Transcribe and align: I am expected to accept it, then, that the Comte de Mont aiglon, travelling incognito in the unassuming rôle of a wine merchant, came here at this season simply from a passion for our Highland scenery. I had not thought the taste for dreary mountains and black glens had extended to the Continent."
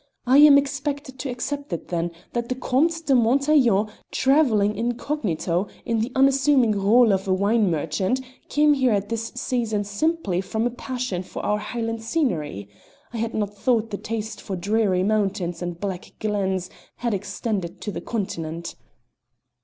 I 0.25 0.39
am 0.39 0.57
expected 0.57 1.19
to 1.19 1.29
accept 1.29 1.71
it, 1.71 1.89
then, 1.89 2.09
that 2.33 2.49
the 2.49 2.55
Comte 2.55 3.05
de 3.05 3.13
Mont 3.13 3.43
aiglon, 3.47 3.87
travelling 4.09 4.75
incognito 4.75 5.67
in 5.85 5.99
the 5.99 6.11
unassuming 6.15 6.73
rôle 6.73 7.11
of 7.11 7.27
a 7.27 7.33
wine 7.35 7.69
merchant, 7.69 8.19
came 8.49 8.73
here 8.73 8.93
at 8.93 9.09
this 9.09 9.31
season 9.35 9.83
simply 9.83 10.41
from 10.41 10.65
a 10.65 10.71
passion 10.71 11.21
for 11.21 11.45
our 11.45 11.59
Highland 11.59 12.01
scenery. 12.01 12.67
I 13.13 13.17
had 13.17 13.35
not 13.35 13.55
thought 13.55 13.91
the 13.91 13.97
taste 13.99 14.41
for 14.41 14.55
dreary 14.55 15.03
mountains 15.03 15.61
and 15.61 15.79
black 15.79 16.13
glens 16.19 16.71
had 16.95 17.13
extended 17.13 17.79
to 17.81 17.91
the 17.91 18.01
Continent." 18.01 18.73